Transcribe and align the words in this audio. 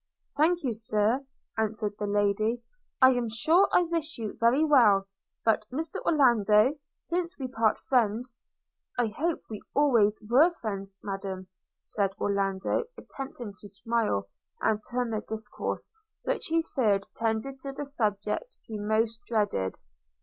'Thank 0.35 0.63
you, 0.63 0.73
Sir,' 0.73 1.19
answered 1.59 1.93
the 1.99 2.07
lady, 2.07 2.63
'I 3.03 3.09
am 3.11 3.29
sure 3.29 3.69
I 3.71 3.83
wish 3.83 4.17
you 4.17 4.33
very 4.39 4.65
well: 4.65 5.05
but 5.45 5.63
Mr 5.71 6.01
Orlando, 6.03 6.73
since 6.95 7.37
we 7.37 7.47
part 7.47 7.77
friends'– 7.77 8.33
'I 8.97 9.09
hope 9.09 9.43
we 9.47 9.61
always 9.75 10.19
were 10.27 10.51
friends, 10.53 10.95
Madam,' 11.03 11.49
said 11.81 12.15
Orlando, 12.19 12.85
attempting 12.97 13.53
to 13.59 13.69
smile, 13.69 14.27
and 14.59 14.81
turn 14.89 15.11
the 15.11 15.21
discourse, 15.21 15.91
which 16.23 16.47
he 16.47 16.63
feared 16.73 17.05
tended 17.15 17.59
to 17.59 17.71
the 17.71 17.85
subject 17.85 18.57
he 18.63 18.79
most 18.79 19.21
dreaded. 19.27 19.77